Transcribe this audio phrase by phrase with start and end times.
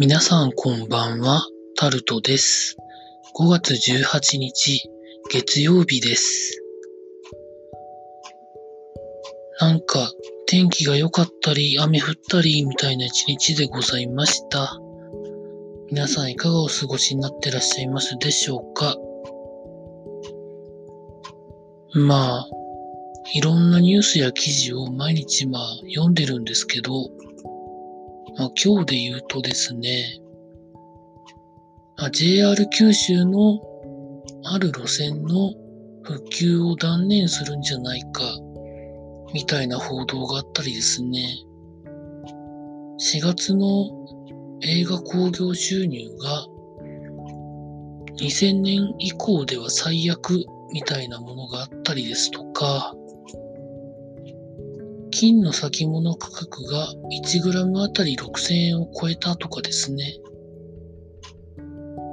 [0.00, 1.46] 皆さんこんばんは、
[1.76, 2.76] タルトです。
[3.38, 4.90] 5月18日、
[5.30, 6.60] 月曜日です。
[9.60, 10.10] なんか、
[10.48, 14.76] 天気が良かったり、雨降ったり、みたいな一日でございました。
[15.92, 18.96] 皆さんいかがお過ごしになってらっしゃいますでしょうか
[21.92, 22.48] まあ、
[23.32, 27.10] いろんなニュースや記事を毎日まあ読んでるんですけど、
[28.36, 30.18] まあ、今日で言うとですね、
[31.96, 33.60] まあ JR 九州の
[34.44, 35.52] ある路線の
[36.02, 38.22] 復旧を断念するんじゃないか、
[39.32, 41.20] みたいな報道があったりですね、
[43.00, 43.90] 4月の
[44.62, 46.46] 映画興行収入が
[48.18, 52.94] 2000年以降では最悪みたいなものがあったりですとか、
[55.14, 56.88] 金の先物価格が
[57.24, 60.12] 1g あたり6000円を超えたとかですね。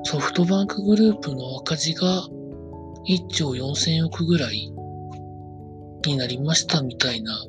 [0.04, 2.22] ソフトバンクグループの赤字が
[3.10, 4.72] 1兆4000億ぐらい
[6.06, 7.44] になりましたみたいな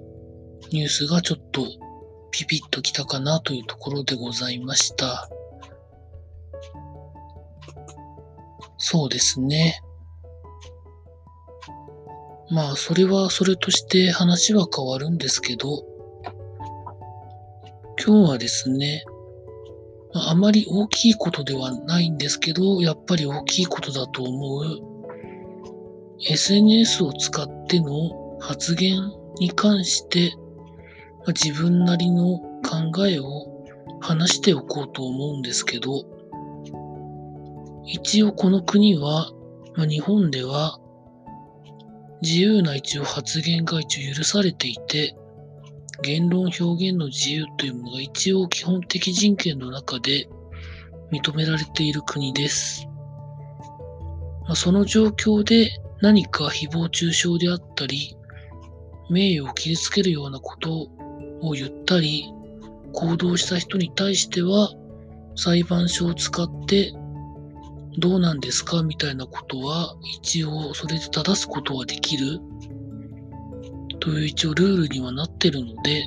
[0.70, 1.66] ニュースがちょっと
[2.30, 5.28] ピピッときたかなというところでございました。
[8.78, 9.82] そうですね。
[12.50, 15.84] まあ、それはそれとして話は変わるんですけど、
[18.04, 19.04] 今日はですね、
[20.14, 24.92] あまり大きいことではないんですけど、やっぱり大きいことだと思う、
[26.28, 28.98] SNS を使っての発言
[29.38, 30.34] に関して、
[31.28, 33.64] 自分なりの考えを
[34.00, 36.04] 話しておこうと思うんですけど、
[37.86, 39.30] 一応この国は、
[39.76, 40.78] まあ、日本では
[42.22, 45.16] 自由な一応発言が一応許されていて、
[46.02, 50.28] 言論表現の自由というものが一応基本的人権の中で
[51.10, 52.86] 認められている国です。
[54.48, 55.70] ま、その状況で
[56.00, 58.16] 何か誹謗中傷であったり、
[59.10, 60.88] 名誉を傷つけるようなこと
[61.40, 62.32] を言ったり、
[62.92, 64.70] 行動した人に対しては
[65.34, 66.92] 裁判所を使って
[67.98, 72.40] どうなんですかみたいなことは一応それで正すことはできる
[74.00, 76.06] という一応ルールにはなってるので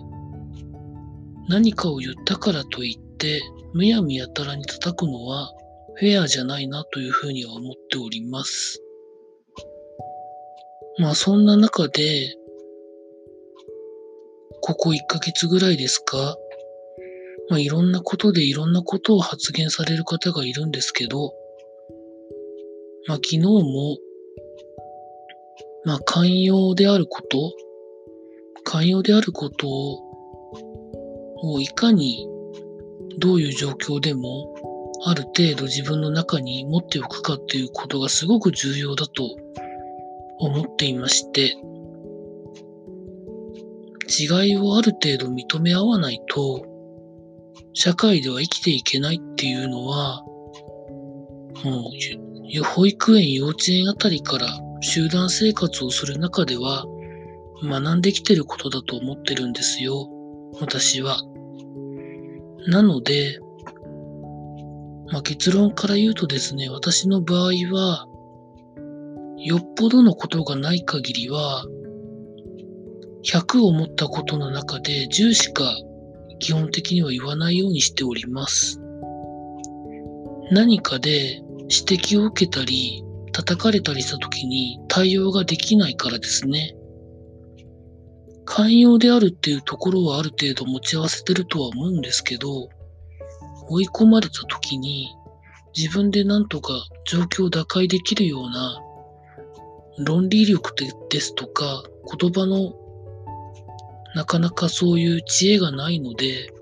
[1.47, 3.41] 何かを言ったからといって
[3.73, 5.51] むやみやたらに叩くのは
[5.95, 8.81] フェアじゃないなというふうには思っております。
[10.97, 12.35] まあそんな中で
[14.61, 16.37] ここ1ヶ月ぐらいですか
[17.49, 21.33] まあいろんなことでいろんなことを発言される方がいるんですけど
[23.07, 23.97] まあ、昨日も、
[25.83, 27.53] まあ、寛容であること、
[28.63, 29.67] 寛容であること
[31.37, 32.27] をいかに
[33.19, 34.55] どういう状況でも
[35.05, 39.23] ある程度自分の中に持っておくかっていうことがすごく重要だと
[40.39, 41.55] 思っていまして、
[44.07, 46.65] 違いをある程度認め合わないと、
[47.73, 50.23] 社会では生きていけないっていうのは、
[51.63, 52.24] もう
[52.63, 54.47] 保育園、幼稚園あたりから
[54.81, 56.85] 集団生活をする中では
[57.63, 60.09] 学んできてることだと思ってるんですよ。
[60.59, 61.17] 私は。
[62.67, 63.39] なので、
[65.11, 68.07] まあ、結論から言うとですね、私の場合は、
[69.37, 71.65] よっぽどのことがない限りは、
[73.23, 75.63] 100を持ったことの中で10しか
[76.39, 78.79] 基本的には言わないようにしております。
[80.51, 86.75] 何かで指摘を受けたり、叩かれたりした時に対応ができないからですね。
[88.45, 92.69] 寛容であるっていうところはある程度持ち合わせてるとは思うんですけど、
[93.67, 95.07] 追い込まれた時に
[95.75, 96.73] 自分でなんとか
[97.05, 98.81] 状況を打開できるような
[100.05, 100.73] 論理力
[101.09, 101.83] ですとか
[102.19, 102.73] 言葉の
[104.13, 106.53] なかなかそういう知恵がないので、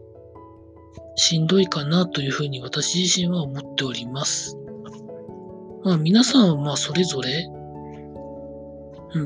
[1.16, 4.58] しんどいかなというふうに私自身は思っております。
[5.84, 7.48] まあ皆さんはまあそれぞれ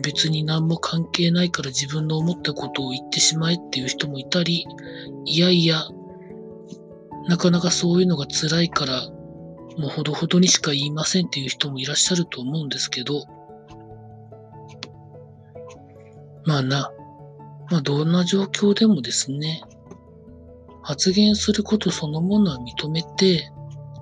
[0.01, 4.65] 別に何も関係ないから自分の思ったことを言ってしまえっていう人もいたり、
[5.25, 5.81] いやいや、
[7.27, 9.09] なかなかそういうのが辛いから、
[9.77, 13.24] もうほどほどにしか言いませんっていう人もいらっしゃると思うんですけど、
[16.45, 16.92] まあな、
[17.71, 19.62] まあどんな状況でもですね、
[20.83, 23.50] 発言することそのものは認めて、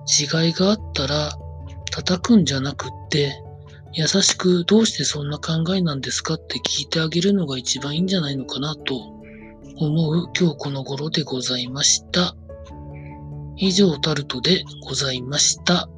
[0.06, 1.30] 違いがあったら
[1.90, 3.42] 叩くんじゃなくって、
[3.92, 8.94] 優しくどうしてそんな考えなんですかって聞いてあげるのが一番いいんじゃないのかなと
[9.78, 12.36] 思う今日この頃でございました。
[13.56, 15.88] 以上タルトでございました。